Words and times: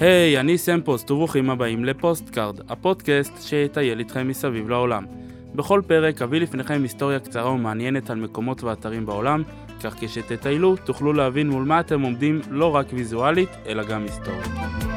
היי, 0.00 0.36
היי, 0.36 0.40
אני 0.40 0.58
סמפוסט 0.58 1.10
וברוכים 1.10 1.50
הבאים 1.50 1.84
לפוסטקארד, 1.84 2.60
הפודקאסט 2.68 3.42
שיטייל 3.42 3.98
איתכם 3.98 4.28
מסביב 4.28 4.68
לעולם. 4.68 5.06
בכל 5.54 5.82
פרק 5.86 6.22
אביא 6.22 6.40
לפניכם 6.40 6.82
היסטוריה 6.82 7.18
קצרה 7.18 7.50
ומעניינת 7.50 8.10
על 8.10 8.18
מקומות 8.18 8.62
ואתרים 8.62 9.06
בעולם, 9.06 9.42
כך 9.82 9.94
כשתטיילו 10.00 10.76
תוכלו 10.76 11.12
להבין 11.12 11.50
מול 11.50 11.64
מה 11.64 11.80
אתם 11.80 12.02
עומדים 12.02 12.40
לא 12.50 12.74
רק 12.74 12.86
ויזואלית, 12.92 13.50
אלא 13.66 13.82
גם 13.82 14.02
היסטורית. 14.02 14.87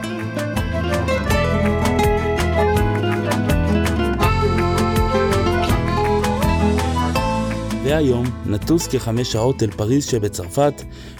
והיום 7.91 8.25
נטוס 8.45 8.87
כחמש 8.87 9.31
שעות 9.31 9.63
אל 9.63 9.71
פריז 9.71 10.05
שבצרפת 10.05 10.73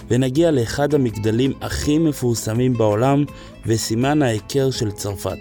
ונגיע 0.08 0.50
לאחד 0.50 0.94
המגדלים 0.94 1.52
הכי 1.60 1.98
מפורסמים 1.98 2.72
בעולם 2.72 3.24
וסימן 3.66 4.22
ההיכר 4.22 4.70
של 4.70 4.90
צרפת. 4.90 5.38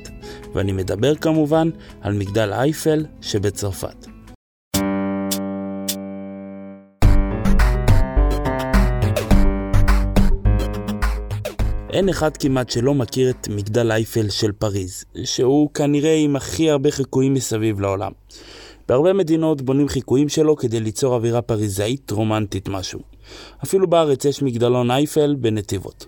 ואני 0.54 0.72
מדבר 0.72 1.16
כמובן 1.16 1.70
על 2.02 2.14
מגדל 2.14 2.54
אייפל 2.54 3.06
שבצרפת. 3.22 4.06
אין 11.94 12.10
אחד 12.10 12.38
כמעט 12.38 12.70
שלא 12.70 12.94
מכיר 12.94 13.30
את 13.30 13.48
מגדל 13.48 13.92
אייפל 13.92 14.30
של 14.30 14.52
פריז, 14.52 15.06
שהוא 15.24 15.70
כנראה 15.74 16.16
עם 16.16 16.36
הכי 16.36 16.70
הרבה 16.70 16.92
חיקויים 16.92 17.34
מסביב 17.34 17.80
לעולם. 17.80 18.12
בהרבה 18.92 19.14
מדינות 19.14 19.62
בונים 19.62 19.88
חיקויים 19.88 20.30
שלו 20.30 20.56
כדי 20.56 20.80
ליצור 20.80 21.16
אווירה 21.16 21.42
פריזאית 21.42 22.12
רומנטית 22.12 22.70
משהו. 22.70 23.00
אפילו 23.64 23.90
בארץ 23.90 24.26
יש 24.26 24.42
מגדלון 24.42 24.92
אייפל 24.92 25.36
בנתיבות. 25.36 26.06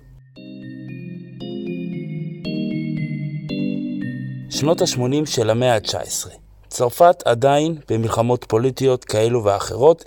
שנות 4.50 4.82
ה-80 4.82 5.26
של 5.26 5.50
המאה 5.50 5.76
ה-19. 5.76 6.28
צרפת 6.68 7.24
עדיין 7.26 7.78
במלחמות 7.90 8.46
פוליטיות 8.48 9.04
כאלו 9.04 9.44
ואחרות, 9.44 10.04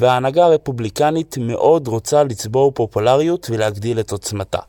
וההנהגה 0.00 0.44
הרפובליקנית 0.44 1.38
מאוד 1.40 1.88
רוצה 1.88 2.24
לצבור 2.24 2.72
פופולריות 2.72 3.46
ולהגדיל 3.50 4.00
את 4.00 4.12
עוצמתה. 4.12 4.60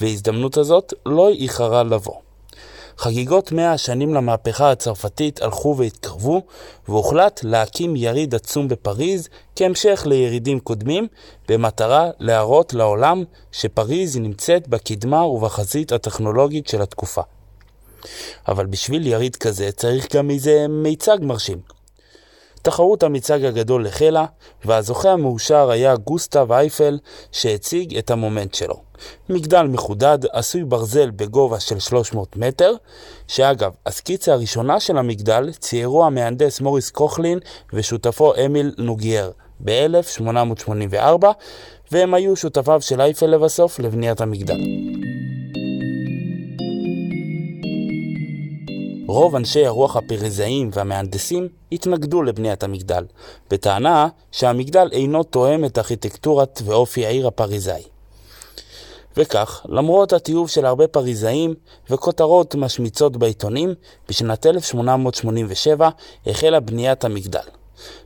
וההזדמנות 0.00 0.56
הזאת 0.56 0.92
לא 1.06 1.28
איחרה 1.28 1.82
לבוא. 1.82 2.31
חגיגות 2.98 3.52
מאה 3.52 3.72
השנים 3.72 4.14
למהפכה 4.14 4.70
הצרפתית 4.70 5.42
הלכו 5.42 5.74
והתקרבו, 5.78 6.42
והוחלט 6.88 7.40
להקים 7.44 7.96
יריד 7.96 8.34
עצום 8.34 8.68
בפריז 8.68 9.28
כהמשך 9.56 10.02
לירידים 10.06 10.60
קודמים, 10.60 11.06
במטרה 11.48 12.10
להראות 12.18 12.74
לעולם 12.74 13.24
שפריז 13.52 14.16
נמצאת 14.16 14.68
בקדמה 14.68 15.24
ובחזית 15.24 15.92
הטכנולוגית 15.92 16.68
של 16.68 16.82
התקופה. 16.82 17.22
אבל 18.48 18.66
בשביל 18.66 19.06
יריד 19.06 19.36
כזה 19.36 19.72
צריך 19.72 20.16
גם 20.16 20.30
איזה 20.30 20.66
מיצג 20.68 21.18
מרשים. 21.20 21.81
תחרות 22.62 23.02
המיצג 23.02 23.44
הגדול 23.44 23.86
החלה, 23.86 24.24
והזוכה 24.64 25.10
המאושר 25.10 25.70
היה 25.70 25.96
גוסטב 25.96 26.52
אייפל, 26.52 26.98
שהציג 27.32 27.96
את 27.96 28.10
המומנט 28.10 28.54
שלו. 28.54 28.74
מגדל 29.28 29.62
מחודד, 29.62 30.18
עשוי 30.32 30.64
ברזל 30.64 31.10
בגובה 31.10 31.60
של 31.60 31.78
300 31.78 32.36
מטר, 32.36 32.72
שאגב, 33.28 33.72
הסקיצה 33.86 34.32
הראשונה 34.32 34.80
של 34.80 34.98
המגדל 34.98 35.52
ציירו 35.52 36.04
המהנדס 36.04 36.60
מוריס 36.60 36.90
קוכלין 36.90 37.38
ושותפו 37.72 38.32
אמיל 38.46 38.74
נוגייר 38.78 39.32
ב-1884, 39.64 41.26
והם 41.92 42.14
היו 42.14 42.36
שותפיו 42.36 42.80
של 42.80 43.00
אייפל 43.00 43.26
לבסוף 43.26 43.78
לבניית 43.78 44.20
המגדל. 44.20 44.58
רוב 49.12 49.36
אנשי 49.36 49.66
הרוח 49.66 49.96
הפריזאיים 49.96 50.70
והמהנדסים 50.72 51.48
התנגדו 51.72 52.22
לבניית 52.22 52.62
המגדל, 52.62 53.04
בטענה 53.50 54.08
שהמגדל 54.32 54.88
אינו 54.92 55.22
תואם 55.22 55.64
את 55.64 55.78
ארכיטקטורת 55.78 56.62
ואופי 56.64 57.06
העיר 57.06 57.26
הפריזאי. 57.26 57.82
וכך, 59.16 59.66
למרות 59.68 60.12
התיעוב 60.12 60.48
של 60.48 60.66
הרבה 60.66 60.88
פריזאים 60.88 61.54
וכותרות 61.90 62.54
משמיצות 62.54 63.16
בעיתונים, 63.16 63.74
בשנת 64.08 64.46
1887 64.46 65.88
החלה 66.26 66.60
בניית 66.60 67.04
המגדל. 67.04 67.46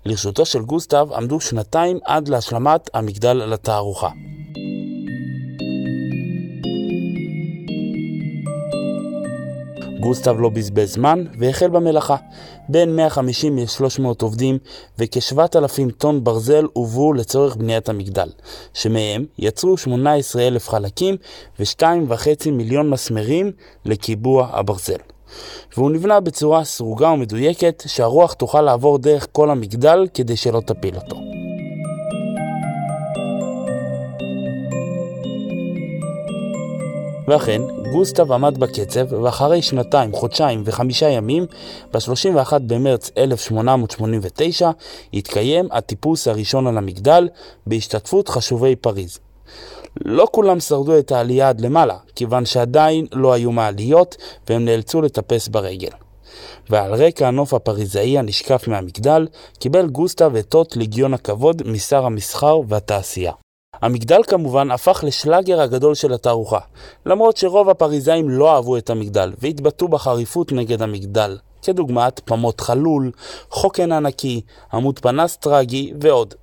לרשותו 0.04 0.46
של 0.46 0.62
גוסטב 0.62 1.08
עמדו 1.12 1.40
שנתיים 1.40 1.98
עד 2.04 2.28
להשלמת 2.28 2.90
המגדל 2.94 3.32
לתערוכה. 3.32 4.10
גוסטב 10.00 10.40
לא 10.40 10.48
בזבז 10.48 10.92
זמן 10.92 11.24
והחל 11.38 11.68
במלאכה. 11.68 12.16
בין 12.68 12.96
150 12.96 13.58
ל-300 13.58 14.22
עובדים 14.22 14.58
וכ-7,000 14.98 15.92
טון 15.98 16.24
ברזל 16.24 16.66
הובאו 16.72 17.12
לצורך 17.12 17.56
בניית 17.56 17.88
המגדל, 17.88 18.28
שמהם 18.74 19.24
יצרו 19.38 19.76
18,000 19.76 20.68
חלקים 20.68 21.16
ו-2.5 21.60 22.50
מיליון 22.52 22.90
מסמרים 22.90 23.52
לקיבוע 23.84 24.48
הברזל. 24.52 24.98
והוא 25.76 25.90
נבנה 25.90 26.20
בצורה 26.20 26.64
סרוגה 26.64 27.10
ומדויקת 27.10 27.82
שהרוח 27.86 28.32
תוכל 28.32 28.62
לעבור 28.62 28.98
דרך 28.98 29.26
כל 29.32 29.50
המגדל 29.50 30.06
כדי 30.14 30.36
שלא 30.36 30.60
תפיל 30.60 30.96
אותו. 30.96 31.35
ואכן, 37.28 37.62
גוסטב 37.92 38.32
עמד 38.32 38.58
בקצב, 38.58 39.22
ואחרי 39.22 39.62
שנתיים, 39.62 40.12
חודשיים 40.12 40.62
וחמישה 40.64 41.08
ימים, 41.08 41.46
ב-31 41.92 42.58
במרץ 42.58 43.10
1889, 43.18 44.70
התקיים 45.14 45.68
הטיפוס 45.72 46.28
הראשון 46.28 46.66
על 46.66 46.78
המגדל, 46.78 47.28
בהשתתפות 47.66 48.28
חשובי 48.28 48.76
פריז. 48.76 49.18
לא 50.04 50.26
כולם 50.30 50.60
שרדו 50.60 50.98
את 50.98 51.12
העלייה 51.12 51.48
עד 51.48 51.60
למעלה, 51.60 51.96
כיוון 52.14 52.44
שעדיין 52.44 53.06
לא 53.12 53.32
היו 53.32 53.52
מעליות, 53.52 54.16
והם 54.48 54.64
נאלצו 54.64 55.02
לטפס 55.02 55.48
ברגל. 55.48 55.90
ועל 56.70 56.94
רקע 56.94 57.28
הנוף 57.28 57.54
הפריזאי 57.54 58.18
הנשקף 58.18 58.68
מהמגדל, 58.68 59.26
קיבל 59.58 59.86
גוסטב 59.86 60.36
את 60.36 60.54
אות 60.54 60.76
לגיון 60.76 61.14
הכבוד 61.14 61.62
משר 61.66 62.04
המסחר 62.04 62.60
והתעשייה. 62.68 63.32
המגדל 63.82 64.20
כמובן 64.26 64.70
הפך 64.70 65.04
לשלאגר 65.06 65.60
הגדול 65.60 65.94
של 65.94 66.12
התערוכה, 66.12 66.58
למרות 67.06 67.36
שרוב 67.36 67.68
הפריזאים 67.68 68.30
לא 68.30 68.54
אהבו 68.54 68.76
את 68.76 68.90
המגדל 68.90 69.32
והתבטאו 69.38 69.88
בחריפות 69.88 70.52
נגד 70.52 70.82
המגדל, 70.82 71.38
כדוגמת 71.62 72.20
פמות 72.24 72.60
חלול, 72.60 73.10
חוקן 73.50 73.92
ענקי, 73.92 74.40
עמוד 74.72 74.98
פנס 74.98 75.36
טרגי 75.36 75.92
ועוד. 76.00 76.34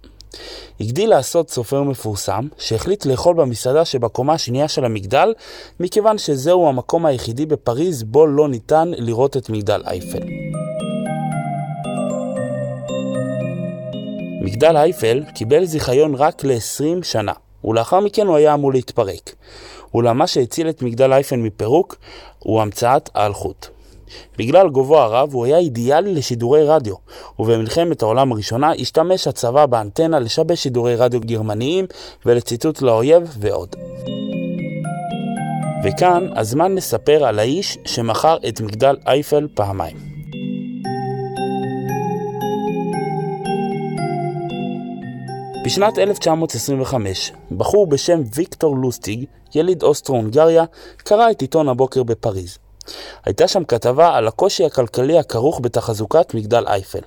הגדיל 0.80 1.10
לעשות 1.10 1.50
סופר 1.50 1.84
מפורסם, 1.84 2.48
שהחליט 2.58 3.06
לאכול 3.06 3.36
במסעדה 3.36 3.86
שבקומה 3.86 4.34
השנייה 4.34 4.68
של 4.68 4.86
המגדל, 4.86 5.34
מכיוון 5.80 6.18
שזהו 6.18 6.70
המקום 6.70 7.06
היחידי 7.06 7.46
בפריז 7.46 8.04
בו 8.04 8.28
לא 8.28 8.48
ניתן 8.48 8.92
לראות 8.98 9.38
את 9.38 9.50
מגדל 9.50 9.82
אייפל. 9.86 10.24
מגדל 14.44 14.78
אייפל 14.78 15.24
קיבל 15.36 15.66
זיכיון 15.66 16.16
רק 16.16 16.44
ל-20 16.44 17.04
שנה, 17.04 17.32
ולאחר 17.64 18.00
מכן 18.00 18.28
הוא 18.28 18.36
היה 18.36 18.54
אמור 18.54 18.74
להתפרק. 18.74 19.36
אולם 19.94 20.18
מה 20.18 20.28
שהציל 20.28 20.70
את 20.70 20.82
מגדל 20.82 21.14
אייפל 21.14 21.36
מפירוק 21.36 21.96
הוא 22.40 22.62
המצאת 22.62 23.10
האלחוט. 23.16 23.68
בגלל 24.38 24.70
גובהו 24.70 24.98
הרב 24.98 25.34
הוא 25.34 25.46
היה 25.46 25.58
אידיאלי 25.58 26.14
לשידורי 26.14 26.64
רדיו, 26.64 26.96
ובמלחמת 27.40 28.02
העולם 28.02 28.32
הראשונה 28.32 28.72
השתמש 28.72 29.28
הצבא 29.28 29.66
באנטנה 29.66 30.20
לשבש 30.20 30.64
שידורי 30.64 30.96
רדיו 30.96 31.22
גרמניים 31.22 31.86
ולציטוט 32.26 32.82
לאויב 32.82 33.36
ועוד. 33.40 33.76
וכאן 35.84 36.28
הזמן 36.36 36.76
לספר 36.76 37.26
על 37.26 37.40
האיש 37.40 37.78
שמכר 37.86 38.38
את 38.48 38.62
מגדל 38.62 38.96
אייפל 39.08 39.48
פעמיים. 39.54 40.13
בשנת 45.66 46.00
1925, 46.00 47.32
בחור 47.52 47.88
בשם 47.88 48.22
ויקטור 48.36 48.78
לוסטיג, 48.78 49.26
יליד 49.56 49.84
אוסטרו-הונגריה, 49.84 50.64
קרא 50.98 51.32
את 51.32 51.42
עיתון 51.42 51.70
הבוקר 51.70 52.04
בפריז. 52.04 52.58
הייתה 53.26 53.48
שם 53.48 53.64
כתבה 53.64 54.16
על 54.16 54.28
הקושי 54.28 54.66
הכלכלי 54.66 55.20
הכרוך 55.20 55.60
בתחזוקת 55.64 56.34
מגדל 56.34 56.68
אייפל. 56.68 57.00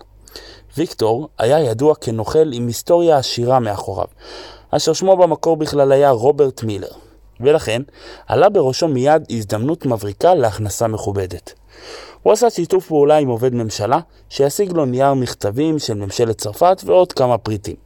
ויקטור 0.76 1.28
היה 1.38 1.60
ידוע 1.60 1.94
כנוכל 1.94 2.52
עם 2.52 2.66
היסטוריה 2.66 3.16
עשירה 3.16 3.60
מאחוריו, 3.60 4.06
אשר 4.70 4.92
שמו 4.92 5.16
במקור 5.16 5.56
בכלל 5.56 5.92
היה 5.92 6.10
רוברט 6.10 6.62
מילר, 6.62 6.92
ולכן 7.40 7.82
עלה 8.26 8.48
בראשו 8.48 8.88
מיד 8.88 9.22
הזדמנות 9.30 9.86
מבריקה 9.86 10.34
להכנסה 10.34 10.86
מכובדת. 10.86 11.52
הוא 12.22 12.32
עשה 12.32 12.50
שיתוף 12.50 12.86
פעולה 12.86 13.16
עם 13.16 13.28
עובד 13.28 13.54
ממשלה, 13.54 14.00
שישיג 14.28 14.72
לו 14.72 14.84
נייר 14.84 15.14
מכתבים 15.14 15.78
של 15.78 15.94
ממשלת 15.94 16.38
צרפת 16.38 16.82
ועוד 16.84 17.12
כמה 17.12 17.38
פריטים. 17.38 17.85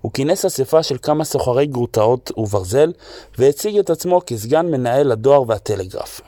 הוא 0.00 0.12
כינס 0.12 0.44
אספה 0.44 0.82
של 0.82 0.96
כמה 1.02 1.24
סוחרי 1.24 1.66
גרוטאות 1.66 2.32
וברזל, 2.36 2.92
והציג 3.38 3.78
את 3.78 3.90
עצמו 3.90 4.20
כסגן 4.26 4.66
מנהל 4.66 5.12
הדואר 5.12 5.42
והטלגרף. 5.46 6.20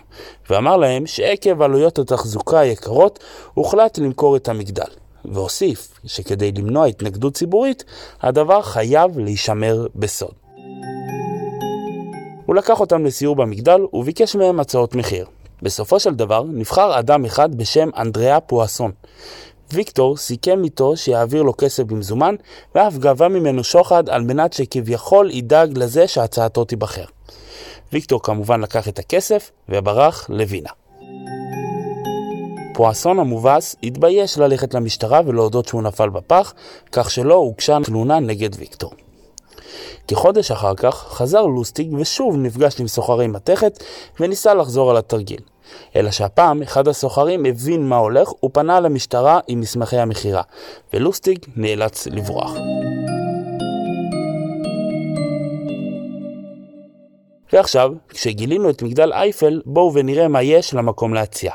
ואמר 0.50 0.76
להם 0.76 1.06
שעקב 1.06 1.62
עלויות 1.62 1.99
התחזוקה 1.99 2.59
היקרות, 2.59 3.19
הוחלט 3.55 3.99
למכור 3.99 4.37
את 4.37 4.49
המגדל. 4.49 4.91
והוסיף 5.25 6.00
שכדי 6.05 6.53
למנוע 6.53 6.87
התנגדות 6.87 7.35
ציבורית, 7.35 7.85
הדבר 8.23 8.62
חייב 8.62 9.19
להישמר 9.19 9.87
בסוד. 9.97 10.32
הוא 12.47 12.55
לקח 12.55 12.81
אותם 12.81 13.05
לסיור 13.05 13.37
במגדל 13.37 13.81
וביקש 13.93 14.37
מהם 14.37 14.61
הצעות 14.61 14.94
מחיר. 14.94 15.26
בסופו 15.62 16.00
של 16.00 16.14
דבר 16.14 16.43
נבחר 16.43 16.99
אדם 16.99 17.25
אחד 17.25 17.55
בשם 17.55 17.88
אנדריאה 17.97 18.41
פואסון. 18.41 18.93
ויקטור 19.73 20.17
סיכם 20.17 20.65
איתו 20.65 20.97
שיעביר 20.97 21.43
לו 21.43 21.56
כסף 21.56 21.82
במזומן, 21.82 22.35
ואף 22.75 22.97
גבה 22.97 23.29
ממנו 23.29 23.65
שוחד 23.65 24.09
על 24.09 24.23
מנת 24.23 24.53
שכביכול 24.53 25.31
ידאג 25.31 25.79
לזה 25.79 26.09
שהצעתו 26.09 26.65
תיבחר. 26.65 27.05
ויקטור 27.93 28.23
כמובן 28.23 28.61
לקח 28.61 28.88
את 28.88 28.99
הכסף 28.99 29.50
וברח 29.69 30.26
לווינה. 30.29 30.70
פואסון 32.75 33.19
המובס 33.19 33.76
התבייש 33.82 34.38
ללכת 34.38 34.75
למשטרה 34.75 35.20
ולהודות 35.26 35.69
שהוא 35.69 35.82
נפל 35.82 36.09
בפח, 36.09 36.55
כך 36.93 37.11
שלא 37.11 37.35
הוגשה 37.35 37.79
תלונה 37.85 38.21
נגד 38.21 38.50
ויקטור. 38.59 38.93
כחודש 40.09 40.50
אחר 40.50 40.75
כך 40.75 40.94
חזר 40.94 41.43
לוסטיג 41.43 41.94
ושוב 41.94 42.37
נפגש 42.37 42.81
עם 42.81 42.88
סוחרי 42.88 43.26
מתכת 43.26 43.85
וניסה 44.21 44.55
לחזור 44.55 44.91
על 44.91 44.97
התרגיל. 44.97 45.41
אלא 45.97 46.11
שהפעם 46.11 46.62
אחד 46.62 46.88
הסוחרים 46.88 47.44
הבין 47.44 47.88
מה 47.88 47.97
הולך 47.97 48.44
ופנה 48.44 48.81
למשטרה 48.81 49.41
עם 49.49 49.61
מסמכי 49.61 49.99
המכירה, 49.99 50.43
ולוסטיג 50.94 51.38
נאלץ 51.56 52.06
לברוח. 52.06 52.53
ועכשיו, 57.53 57.93
כשגילינו 58.09 58.70
את 58.70 58.82
מגדל 58.82 59.12
אייפל, 59.12 59.61
בואו 59.67 59.94
ונראה 59.94 60.29
מה 60.29 60.43
יש 60.43 60.75
למקום 60.75 61.15
להציע. 61.15 61.53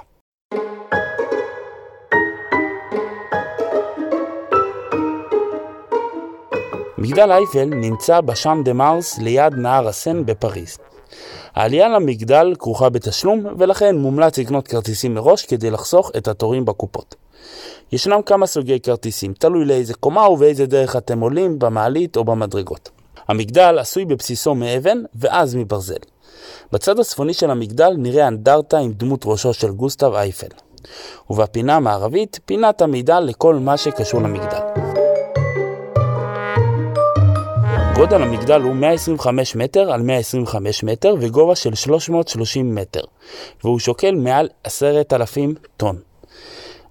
מגדל 6.98 7.31
אייפל 7.31 7.66
נמצא 7.66 8.21
בשאן 8.21 8.63
דה 8.63 8.74
מארס 8.74 9.19
ליד 9.19 9.54
נהר 9.54 9.88
הסן 9.88 10.25
בפריז. 10.25 10.77
העלייה 11.56 11.89
למגדל 11.89 12.54
כרוכה 12.60 12.89
בתשלום, 12.89 13.45
ולכן 13.57 13.95
מומלץ 13.95 14.38
לקנות 14.38 14.68
כרטיסים 14.68 15.13
מראש 15.13 15.45
כדי 15.45 15.71
לחסוך 15.71 16.12
את 16.18 16.27
התורים 16.27 16.65
בקופות. 16.65 17.15
ישנם 17.92 18.21
כמה 18.25 18.45
סוגי 18.45 18.80
כרטיסים, 18.80 19.33
תלוי 19.33 19.65
לאיזה 19.65 19.94
קומה 19.94 20.30
ובאיזה 20.30 20.65
דרך 20.65 20.95
אתם 20.95 21.19
עולים, 21.19 21.60
במעלית 21.60 22.18
או 22.18 22.24
במדרגות. 22.24 22.89
המגדל 23.27 23.77
עשוי 23.80 24.06
בבסיסו 24.06 24.56
מאבן 24.56 24.98
ואז 25.15 25.56
מברזל. 25.56 25.95
בצד 26.71 27.00
הצפוני 27.00 27.33
של 27.33 27.51
המגדל 27.51 27.94
נראה 27.98 28.27
אנדרטה 28.27 28.77
עם 28.77 28.94
דמות 28.94 29.21
ראשו 29.25 29.54
של 29.54 29.71
גוסטב 29.71 30.13
אייפל. 30.13 30.48
ובפינה 31.30 31.75
המערבית, 31.75 32.39
פינת 32.45 32.81
המידע 32.81 33.19
לכל 33.19 33.56
מה 33.56 33.77
שקשור 33.77 34.21
למגדל. 34.21 35.03
גודל 37.95 38.22
המגדל 38.22 38.62
הוא 38.62 38.75
125 38.75 39.56
מטר 39.56 39.92
על 39.92 40.01
125 40.01 40.84
מטר 40.84 41.16
וגובה 41.19 41.56
של 41.56 41.75
330 41.75 42.75
מטר, 42.75 43.01
והוא 43.63 43.80
שוקל 43.80 44.16
מעל 44.16 44.50
10,000 44.63 45.56
טון. 45.78 46.00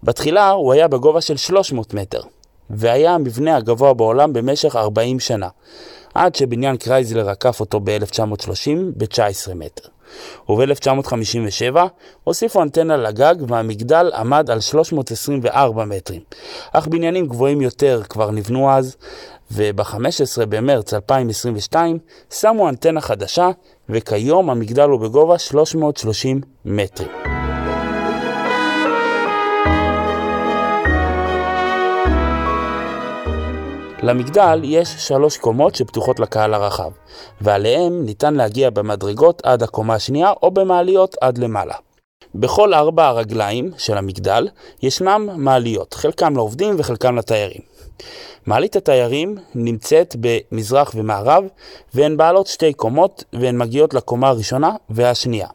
בתחילה 0.02 0.50
הוא 0.50 0.72
היה 0.72 0.88
בגובה 0.88 1.20
של 1.20 1.36
300 1.36 1.94
מטר, 1.94 2.20
והיה 2.70 3.14
המבנה 3.14 3.56
הגבוה 3.56 3.94
בעולם 3.94 4.32
במשך 4.32 4.76
40 4.76 5.20
שנה, 5.20 5.48
עד 6.14 6.34
שבניין 6.34 6.76
קרייזלר 6.76 7.28
עקף 7.28 7.60
אותו 7.60 7.80
ב-1930 7.80 8.70
ב-19 8.96 9.54
מטר. 9.54 9.88
וב-1957 10.48 11.76
הוסיפו 12.24 12.62
אנטנה 12.62 12.96
לגג 12.96 13.34
והמגדל 13.48 14.10
עמד 14.14 14.50
על 14.50 14.60
324 14.60 15.84
מטרים. 15.84 16.20
אך 16.72 16.86
בניינים 16.86 17.26
גבוהים 17.26 17.60
יותר 17.60 18.02
כבר 18.08 18.30
נבנו 18.30 18.70
אז, 18.70 18.96
וב-15 19.54 20.46
במרץ 20.48 20.94
2022 20.94 21.98
שמו 22.30 22.68
אנטנה 22.68 23.00
חדשה, 23.00 23.50
וכיום 23.88 24.50
המגדל 24.50 24.88
הוא 24.88 25.00
בגובה 25.00 25.38
330 25.38 26.40
מטרים. 26.64 27.08
למגדל 34.02 34.60
יש 34.64 34.88
שלוש 34.88 35.36
קומות 35.36 35.74
שפתוחות 35.74 36.20
לקהל 36.20 36.54
הרחב, 36.54 36.90
ועליהם 37.40 38.04
ניתן 38.04 38.34
להגיע 38.34 38.70
במדרגות 38.70 39.42
עד 39.44 39.62
הקומה 39.62 39.94
השנייה 39.94 40.32
או 40.42 40.50
במעליות 40.50 41.16
עד 41.20 41.38
למעלה. 41.38 41.74
בכל 42.34 42.74
ארבע 42.74 43.06
הרגליים 43.06 43.70
של 43.78 43.96
המגדל 43.96 44.48
ישנם 44.82 45.28
מעליות, 45.36 45.94
חלקם 45.94 46.36
לעובדים 46.36 46.74
וחלקם 46.78 47.16
לתיירים. 47.16 47.60
מעלית 48.46 48.76
התיירים 48.76 49.36
נמצאת 49.54 50.16
במזרח 50.20 50.92
ומערב, 50.94 51.44
והן 51.94 52.16
בעלות 52.16 52.46
שתי 52.46 52.72
קומות, 52.72 53.24
והן 53.32 53.58
מגיעות 53.58 53.94
לקומה 53.94 54.28
הראשונה 54.28 54.70
והשנייה. 54.90 55.48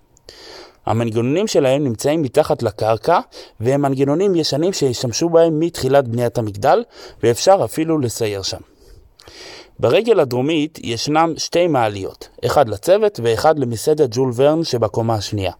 המנגנונים 0.85 1.47
שלהם 1.47 1.83
נמצאים 1.83 2.21
מתחת 2.21 2.63
לקרקע, 2.63 3.19
והם 3.59 3.81
מנגנונים 3.81 4.35
ישנים 4.35 4.73
שהשתמשו 4.73 5.29
בהם 5.29 5.59
מתחילת 5.59 6.07
בניית 6.07 6.37
המגדל, 6.37 6.83
ואפשר 7.23 7.61
אפילו 7.63 7.99
לסייר 7.99 8.41
שם. 8.41 8.61
ברגל 9.79 10.19
הדרומית 10.19 10.79
ישנם 10.83 11.33
שתי 11.37 11.67
מעליות, 11.67 12.29
אחד 12.45 12.69
לצוות 12.69 13.19
ואחד 13.23 13.59
למסעדת 13.59 14.09
ג'ול 14.11 14.31
ורן 14.35 14.63
שבקומה 14.63 15.15
השנייה. 15.15 15.51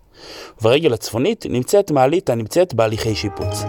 ברגל 0.62 0.94
הצפונית 0.94 1.45
נמצאת 1.50 1.91
מעלית 1.91 2.29
הנמצאת 2.29 2.74
בהליכי 2.74 3.15
שיפוץ. 3.15 3.63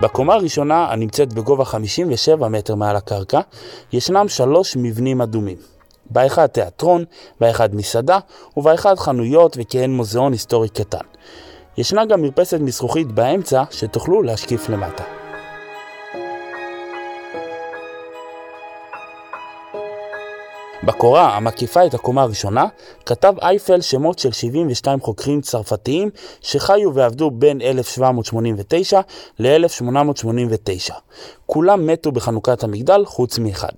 בקומה 0.00 0.34
הראשונה, 0.34 0.92
הנמצאת 0.92 1.32
בגובה 1.32 1.64
57 1.64 2.48
מטר 2.48 2.74
מעל 2.74 2.96
הקרקע, 2.96 3.40
ישנם 3.92 4.28
שלוש 4.28 4.76
מבנים 4.76 5.20
אדומים. 5.20 5.56
באחד 6.10 6.46
תיאטרון, 6.46 7.04
באחד 7.40 7.74
מסעדה, 7.74 8.18
ובאחד 8.56 8.98
חנויות 8.98 9.56
וכהן 9.60 9.90
מוזיאון 9.90 10.32
היסטורי 10.32 10.68
קטן. 10.68 11.04
ישנה 11.78 12.04
גם 12.04 12.22
מרפסת 12.22 12.60
מזכוכית 12.60 13.12
באמצע 13.12 13.62
שתוכלו 13.70 14.22
להשקיף 14.22 14.68
למטה. 14.68 15.17
בקורה 20.82 21.36
המקיפה 21.36 21.86
את 21.86 21.94
הקומה 21.94 22.22
הראשונה, 22.22 22.66
כתב 23.06 23.34
אייפל 23.42 23.80
שמות 23.80 24.18
של 24.18 24.32
72 24.32 25.00
חוקרים 25.00 25.40
צרפתיים 25.40 26.10
שחיו 26.40 26.94
ועבדו 26.94 27.30
בין 27.30 27.60
1789 27.60 29.00
ל-1889. 29.38 30.94
כולם 31.46 31.86
מתו 31.86 32.12
בחנוכת 32.12 32.64
המגדל 32.64 33.04
חוץ 33.04 33.38
מאחד. 33.38 33.72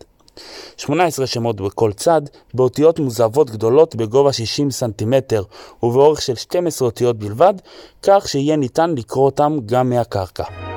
18 0.77 1.27
שמות 1.27 1.61
בכל 1.61 1.93
צד, 1.93 2.23
באותיות 2.55 2.99
מוזבות 2.99 3.51
גדולות 3.51 3.95
בגובה 3.95 4.33
60 4.33 4.71
סנטימטר 4.71 5.43
ובאורך 5.83 6.23
של 6.23 6.35
12 6.35 6.89
אותיות 6.89 7.19
בלבד, 7.19 7.55
כך 8.03 8.29
שיהיה 8.29 8.57
ניתן 8.57 8.95
לקרוא 8.97 9.25
אותם 9.25 9.57
גם 9.67 9.91
מהקרקע. 9.91 10.70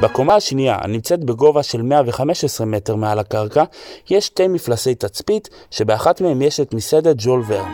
בקומה 0.00 0.34
השנייה, 0.34 0.78
הנמצאת 0.80 1.24
בגובה 1.24 1.62
של 1.62 1.82
115 1.82 2.66
מטר 2.66 2.96
מעל 2.96 3.18
הקרקע, 3.18 3.64
יש 4.10 4.26
שתי 4.26 4.48
מפלסי 4.48 4.94
תצפית, 4.94 5.48
שבאחת 5.70 6.20
מהם 6.20 6.42
יש 6.42 6.60
את 6.60 6.74
מסעדת 6.74 7.16
ג'ול 7.18 7.42
ורן. 7.46 7.72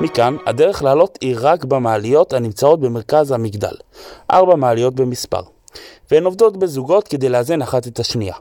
מכאן, 0.00 0.36
הדרך 0.46 0.82
לעלות 0.82 1.18
היא 1.20 1.36
רק 1.40 1.64
במעליות 1.64 2.32
הנמצאות 2.32 2.80
במרכז 2.80 3.30
המגדל, 3.30 3.74
ארבע 4.30 4.56
מעליות 4.56 4.94
במספר, 4.94 5.42
והן 6.10 6.24
עובדות 6.24 6.56
בזוגות 6.56 7.08
כדי 7.08 7.28
לאזן 7.28 7.62
אחת 7.62 7.86
את 7.86 7.98
השנייה. 7.98 8.34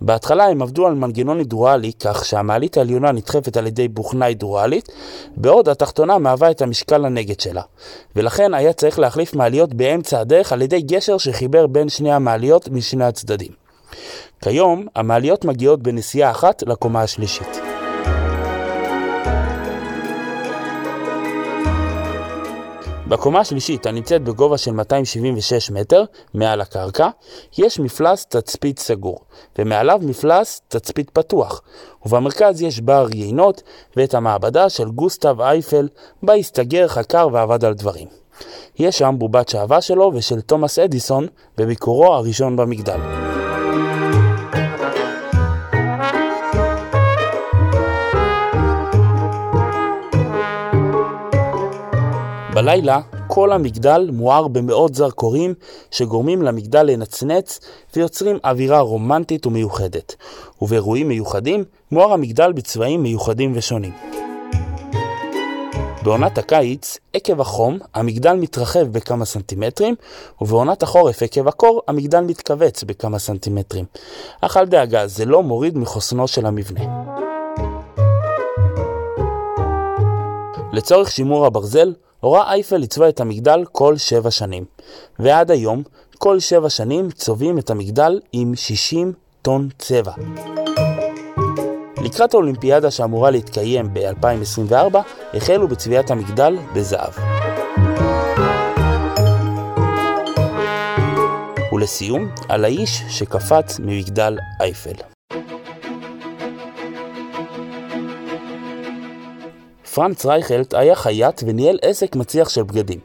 בהתחלה 0.00 0.44
הם 0.44 0.62
עבדו 0.62 0.86
על 0.86 0.94
מנגנון 0.94 1.38
הידרואלי, 1.38 1.92
כך 1.92 2.24
שהמעלית 2.24 2.76
העליונה 2.76 3.12
נדחפת 3.12 3.56
על 3.56 3.66
ידי 3.66 3.88
בוכנה 3.88 4.24
הידרואלית, 4.24 4.88
בעוד 5.36 5.68
התחתונה 5.68 6.18
מהווה 6.18 6.50
את 6.50 6.62
המשקל 6.62 7.04
הנגד 7.04 7.40
שלה. 7.40 7.62
ולכן 8.16 8.54
היה 8.54 8.72
צריך 8.72 8.98
להחליף 8.98 9.34
מעליות 9.34 9.74
באמצע 9.74 10.20
הדרך 10.20 10.52
על 10.52 10.62
ידי 10.62 10.80
גשר 10.80 11.18
שחיבר 11.18 11.66
בין 11.66 11.88
שני 11.88 12.12
המעליות 12.12 12.68
משני 12.68 13.04
הצדדים. 13.04 13.52
כיום, 14.42 14.86
המעליות 14.96 15.44
מגיעות 15.44 15.82
בנסיעה 15.82 16.30
אחת 16.30 16.62
לקומה 16.66 17.02
השלישית. 17.02 17.75
בקומה 23.08 23.40
השלישית, 23.40 23.86
הנמצאת 23.86 24.22
בגובה 24.22 24.58
של 24.58 24.70
276 24.70 25.70
מטר 25.70 26.04
מעל 26.34 26.60
הקרקע, 26.60 27.08
יש 27.58 27.80
מפלס 27.80 28.26
תצפית 28.26 28.78
סגור, 28.78 29.18
ומעליו 29.58 29.98
מפלס 30.02 30.62
תצפית 30.68 31.10
פתוח, 31.10 31.62
ובמרכז 32.06 32.62
יש 32.62 32.80
בר 32.80 33.06
יינות 33.14 33.62
ואת 33.96 34.14
המעבדה 34.14 34.68
של 34.68 34.88
גוסטב 34.88 35.40
אייפל, 35.40 35.88
בה 36.22 36.34
הסתגר, 36.34 36.88
חקר 36.88 37.28
ועבד 37.32 37.64
על 37.64 37.74
דברים. 37.74 38.08
יש 38.78 38.98
שם 38.98 39.14
בובת 39.18 39.48
שעווה 39.48 39.80
שלו 39.80 40.10
ושל 40.14 40.40
תומאס 40.40 40.78
אדיסון 40.78 41.26
בביקורו 41.58 42.14
הראשון 42.14 42.56
במגדל. 42.56 43.25
בלילה 52.66 53.00
כל 53.26 53.52
המגדל 53.52 54.10
מואר 54.12 54.48
במאות 54.48 54.94
זרקורים 54.94 55.54
שגורמים 55.90 56.42
למגדל 56.42 56.82
לנצנץ 56.82 57.60
ויוצרים 57.96 58.38
אווירה 58.44 58.80
רומנטית 58.80 59.46
ומיוחדת. 59.46 60.14
ובאירועים 60.62 61.08
מיוחדים 61.08 61.64
מואר 61.90 62.12
המגדל 62.12 62.52
בצבעים 62.52 63.02
מיוחדים 63.02 63.52
ושונים. 63.54 63.92
בעונת 66.02 66.38
הקיץ, 66.38 66.98
עקב 67.12 67.40
החום, 67.40 67.78
המגדל 67.94 68.34
מתרחב 68.34 68.86
בכמה 68.92 69.24
סנטימטרים, 69.24 69.94
ובעונת 70.40 70.82
החורף, 70.82 71.22
עקב 71.22 71.48
הקור, 71.48 71.82
המגדל 71.88 72.20
מתכווץ 72.20 72.84
בכמה 72.84 73.18
סנטימטרים. 73.18 73.84
אך 74.40 74.56
אל 74.56 74.66
דאגה, 74.66 75.06
זה 75.06 75.24
לא 75.24 75.42
מוריד 75.42 75.78
מחוסנו 75.78 76.28
של 76.28 76.46
המבנה. 76.46 76.84
לצורך 80.72 81.10
שימור 81.10 81.46
הברזל, 81.46 81.92
הורה 82.26 82.52
אייפל 82.52 82.76
לצבוע 82.76 83.08
את 83.08 83.20
המגדל 83.20 83.64
כל 83.72 83.96
שבע 83.96 84.30
שנים, 84.30 84.64
ועד 85.18 85.50
היום, 85.50 85.82
כל 86.18 86.40
שבע 86.40 86.70
שנים 86.70 87.10
צובעים 87.10 87.58
את 87.58 87.70
המגדל 87.70 88.20
עם 88.32 88.54
60 88.54 89.12
טון 89.42 89.68
צבע. 89.78 90.12
לקראת 92.04 92.34
האולימפיאדה 92.34 92.90
שאמורה 92.90 93.30
להתקיים 93.30 93.94
ב-2024, 93.94 94.96
החלו 95.34 95.68
בצביעת 95.68 96.10
המגדל 96.10 96.56
בזהב. 96.74 97.12
ולסיום, 101.72 102.28
על 102.48 102.64
האיש 102.64 103.02
שקפץ 103.08 103.78
ממגדל 103.78 104.38
אייפל. 104.60 105.15
פרנץ 109.96 110.26
רייכלט 110.26 110.74
היה 110.74 110.94
חייט 110.94 111.42
וניהל 111.46 111.78
עסק 111.82 112.16
מצליח 112.16 112.48
של 112.48 112.62
בגדים. 112.62 112.98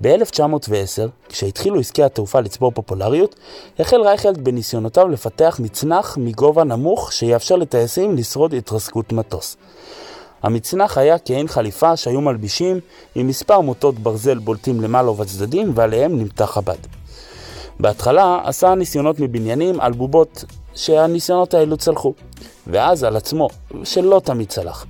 ב-1910, 0.00 1.08
כשהתחילו 1.28 1.80
עסקי 1.80 2.02
התעופה 2.02 2.40
לצבור 2.40 2.72
פופולריות, 2.72 3.34
החל 3.78 4.00
רייכלט 4.00 4.38
בניסיונותיו 4.38 5.08
לפתח 5.08 5.60
מצנח 5.62 6.18
מגובה 6.20 6.64
נמוך 6.64 7.12
שיאפשר 7.12 7.56
לטייסים 7.56 8.16
לשרוד 8.16 8.54
התרסקות 8.54 9.12
מטוס. 9.12 9.56
המצנח 10.42 10.98
היה 10.98 11.18
כעין 11.18 11.48
חליפה 11.48 11.96
שהיו 11.96 12.20
מלבישים 12.20 12.80
עם 13.14 13.26
מספר 13.26 13.60
מוטות 13.60 13.98
ברזל 13.98 14.38
בולטים 14.38 14.80
למעלה 14.80 15.10
ובצדדים 15.10 15.72
ועליהם 15.74 16.18
נמתח 16.18 16.56
הבד. 16.56 16.78
בהתחלה 17.80 18.40
עשה 18.44 18.74
ניסיונות 18.74 19.20
מבניינים 19.20 19.80
על 19.80 19.92
בובות 19.92 20.44
שהניסיונות 20.74 21.54
האלו 21.54 21.76
צלחו, 21.76 22.14
ואז 22.66 23.04
על 23.04 23.16
עצמו, 23.16 23.48
שלא 23.84 24.20
תמיד 24.24 24.48
צלח. 24.48 24.86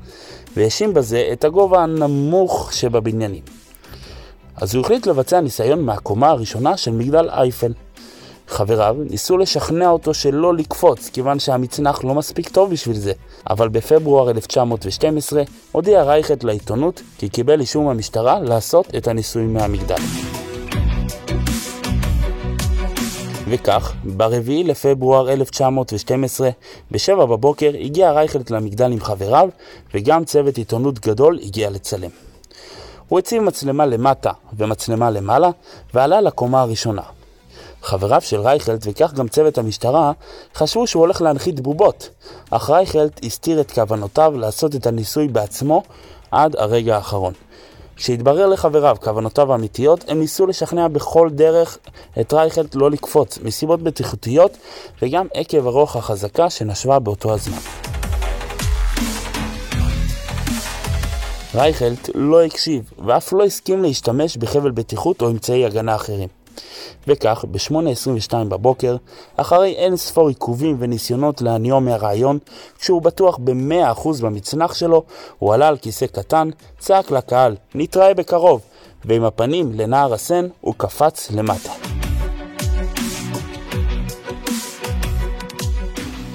והאשים 0.56 0.94
בזה 0.94 1.28
את 1.32 1.44
הגובה 1.44 1.82
הנמוך 1.82 2.72
שבבניינים. 2.72 3.42
אז 4.56 4.74
הוא 4.74 4.84
החליט 4.84 5.06
לבצע 5.06 5.40
ניסיון 5.40 5.82
מהקומה 5.82 6.28
הראשונה 6.28 6.76
של 6.76 6.90
מגדל 6.90 7.30
אייפל. 7.30 7.72
חבריו 8.48 8.96
ניסו 9.10 9.38
לשכנע 9.38 9.90
אותו 9.90 10.14
שלא 10.14 10.54
לקפוץ, 10.54 11.08
כיוון 11.08 11.38
שהמצנח 11.38 12.04
לא 12.04 12.14
מספיק 12.14 12.48
טוב 12.48 12.70
בשביל 12.70 12.96
זה. 12.96 13.12
אבל 13.50 13.68
בפברואר 13.68 14.30
1912 14.30 15.42
הודיע 15.72 16.02
רייכט 16.02 16.44
לעיתונות 16.44 17.02
כי 17.18 17.28
קיבל 17.28 17.60
אישור 17.60 17.84
מהמשטרה 17.84 18.40
לעשות 18.40 18.94
את 18.96 19.08
הניסויים 19.08 19.54
מהמגדל. 19.54 20.43
וכך, 23.48 23.92
ב-4 24.16 24.50
לפברואר 24.64 25.32
1912, 25.32 26.50
ב-7 26.90 27.16
בבוקר, 27.16 27.70
הגיע 27.80 28.12
רייכלט 28.12 28.50
למגדל 28.50 28.92
עם 28.92 29.00
חבריו, 29.00 29.48
וגם 29.94 30.24
צוות 30.24 30.56
עיתונות 30.56 30.98
גדול 30.98 31.38
הגיע 31.42 31.70
לצלם. 31.70 32.10
הוא 33.08 33.18
הציב 33.18 33.42
מצלמה 33.42 33.86
למטה 33.86 34.30
ומצלמה 34.56 35.10
למעלה, 35.10 35.50
ועלה 35.94 36.20
לקומה 36.20 36.60
הראשונה. 36.60 37.02
חבריו 37.82 38.20
של 38.20 38.40
רייכלט, 38.40 38.86
וכך 38.86 39.12
גם 39.12 39.28
צוות 39.28 39.58
המשטרה, 39.58 40.12
חשבו 40.54 40.86
שהוא 40.86 41.00
הולך 41.00 41.22
להנחית 41.22 41.60
בובות, 41.60 42.08
אך 42.50 42.70
רייכלט 42.70 43.24
הסתיר 43.24 43.60
את 43.60 43.70
כוונותיו 43.70 44.34
לעשות 44.36 44.74
את 44.74 44.86
הניסוי 44.86 45.28
בעצמו 45.28 45.82
עד 46.30 46.56
הרגע 46.56 46.96
האחרון. 46.96 47.32
כשהתברר 47.96 48.46
לחבריו 48.46 48.96
כוונותיו 49.00 49.52
האמיתיות, 49.52 50.04
הם 50.08 50.20
ניסו 50.20 50.46
לשכנע 50.46 50.88
בכל 50.88 51.28
דרך 51.32 51.78
את 52.20 52.32
רייכלט 52.32 52.74
לא 52.74 52.90
לקפוץ, 52.90 53.38
מסיבות 53.38 53.82
בטיחותיות 53.82 54.56
וגם 55.02 55.26
עקב 55.34 55.66
הרוח 55.66 55.96
החזקה 55.96 56.50
שנשבה 56.50 56.98
באותו 56.98 57.34
הזמן. 57.34 57.58
רייכלט 61.54 62.10
לא 62.14 62.44
הקשיב, 62.44 62.90
ואף 63.06 63.32
לא 63.32 63.44
הסכים 63.44 63.82
להשתמש 63.82 64.36
בחבל 64.36 64.70
בטיחות 64.70 65.22
או 65.22 65.30
אמצעי 65.30 65.64
הגנה 65.64 65.94
אחרים. 65.94 66.43
וכך, 67.08 67.44
ב-8.22 67.50 68.34
בבוקר, 68.48 68.96
אחרי 69.36 69.72
אין 69.72 69.96
ספור 69.96 70.28
עיכובים 70.28 70.76
וניסיונות 70.78 71.42
להניעו 71.42 71.80
מהרעיון, 71.80 72.38
כשהוא 72.78 73.02
בטוח 73.02 73.38
ב-100% 73.44 74.08
במצנח 74.22 74.74
שלו, 74.74 75.02
הוא 75.38 75.54
עלה 75.54 75.68
על 75.68 75.76
כיסא 75.76 76.06
קטן, 76.06 76.48
צעק 76.78 77.10
לקהל, 77.10 77.56
נתראה 77.74 78.14
בקרוב, 78.14 78.60
ועם 79.04 79.24
הפנים 79.24 79.72
לנער 79.74 80.14
הסן, 80.14 80.48
הוא 80.60 80.74
קפץ 80.76 81.30
למטה. 81.30 81.72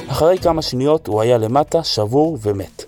אחרי 0.08 0.38
כמה 0.38 0.62
שניות 0.62 1.08
הוא 1.08 1.22
היה 1.22 1.38
למטה, 1.38 1.84
שבור 1.84 2.38
ומת. 2.42 2.84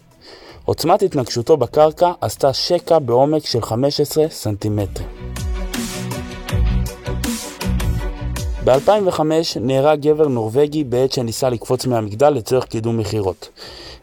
עוצמת 0.65 1.01
התנגשותו 1.01 1.57
בקרקע 1.57 2.11
עשתה 2.21 2.53
שקע 2.53 2.99
בעומק 2.99 3.45
של 3.45 3.61
15 3.61 4.25
סנטימטרים. 4.29 5.20
ב-2005 8.65 9.21
נהרג 9.61 9.99
גבר 9.99 10.27
נורבגי 10.27 10.83
בעת 10.83 11.11
שניסה 11.11 11.49
לקפוץ 11.49 11.85
מהמגדל 11.85 12.29
לצורך 12.29 12.65
קידום 12.65 12.97
מכירות, 12.97 13.49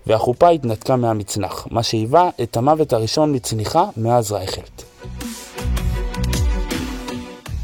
והחופה 0.07 0.49
התנתקה 0.49 0.97
מהמצנח, 0.97 1.67
מה 1.71 1.83
שהיווה 1.83 2.31
את 2.43 2.57
המוות 2.57 2.93
הראשון 2.93 3.35
מצניחה 3.35 3.85
מאז 3.97 4.33
רייכלט. 4.33 4.83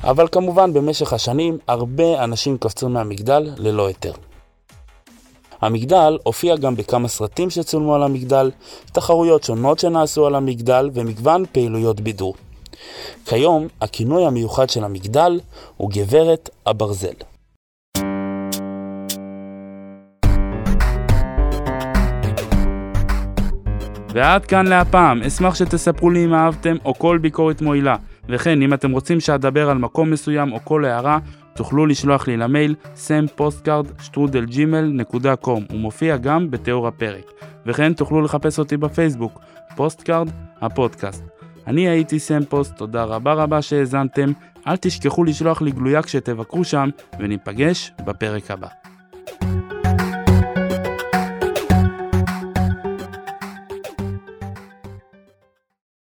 אבל 0.03 0.29
כמובן 0.33 0.73
במשך 0.73 1.13
השנים 1.13 1.59
הרבה 1.69 2.25
אנשים 2.25 2.59
קפצו 2.59 2.89
מהמגדל 2.89 3.51
ללא 3.57 3.87
היתר. 3.87 4.13
המגדל 5.61 6.19
הופיע 6.23 6.57
גם 6.57 6.77
בכמה 6.77 7.09
סרטים 7.09 7.51
שצולמו 7.51 7.95
על 7.95 8.03
המגדל, 8.03 8.51
תחרויות 8.93 9.43
שונות 9.43 9.79
שנעשו 9.79 10.27
על 10.27 10.35
המגדל 10.35 10.91
ומגוון 10.95 11.45
פעילויות 11.53 12.01
בידור. 12.01 12.35
כיום 13.27 13.67
הכינוי 13.81 14.27
המיוחד 14.27 14.71
של 14.71 14.85
המגדל 14.85 15.41
הוא 15.77 15.91
גברת 15.91 16.51
הברזל. 16.67 17.15
ועד 24.15 24.47
כאן 24.47 24.67
להפעם, 24.67 25.23
אשמח 25.23 25.55
שתספרו 25.55 26.11
לי 26.11 26.25
אם 26.25 26.35
אהבתם 26.35 26.77
או 26.85 26.95
כל 26.95 27.19
ביקורת 27.19 27.63
מועילה. 27.63 27.97
וכן, 28.29 28.63
אם 28.63 28.75
אתם 28.75 28.91
רוצים 28.91 29.21
שאדבר 29.21 29.71
על 29.71 29.79
מקום 29.79 30.11
מסוים 30.11 30.53
או 30.53 30.59
כל 30.65 30.85
הערה, 30.85 31.19
תוכלו 31.55 31.87
לשלוח 31.87 32.29
לי 32.29 32.37
למייל 32.37 32.75
sampostcard.gmail.com 32.95 35.63
הוא 35.71 35.79
מופיע 35.79 36.17
גם 36.17 36.51
בתיאור 36.51 36.89
הפרק. 36.89 37.33
וכן 37.67 37.93
תוכלו 37.93 38.23
לחפש 38.23 38.59
אותי 38.59 38.77
בפייסבוק, 38.77 39.41
פוסטקארד 39.77 40.29
הפודקאסט. 40.61 41.34
אני 41.67 41.89
הייתי 41.89 42.19
סמפוסט, 42.19 42.77
תודה 42.77 43.05
רבה 43.05 43.33
רבה 43.33 43.63
שהאזנתם, 43.63 44.33
אל 44.67 44.77
תשכחו 44.77 45.25
לשלוח 45.25 45.63
לי 45.63 45.71
גלויה 45.71 46.03
כשתבקרו 46.03 46.65
שם, 46.65 46.89
וניפגש 47.19 47.93
בפרק 48.05 48.51
הבא. 48.51 48.84